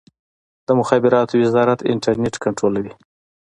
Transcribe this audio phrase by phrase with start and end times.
[0.67, 2.93] د مخابراتو وزارت انټرنیټ کنټرولوي؟